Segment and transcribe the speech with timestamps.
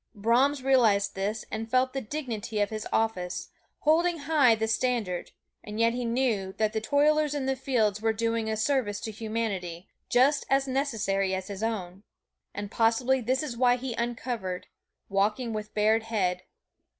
[0.15, 3.49] Brahms realized this and felt the dignity of his office,
[3.81, 5.29] holding high the standard;
[5.63, 9.11] and yet he knew that the toilers in the fields were doing a service to
[9.11, 12.01] humanity, just as necessary as his own.
[12.51, 14.65] And possibly this is why he uncovered,
[15.07, 16.45] walking with bared head.